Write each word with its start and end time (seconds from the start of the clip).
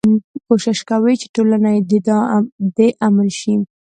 کوشش 0.47 0.79
کوي 0.89 1.13
چې 1.21 1.27
ټولنه 1.35 1.69
يې 1.75 1.81
د 2.77 2.79
امن 3.07 3.27
شي. 3.39 3.53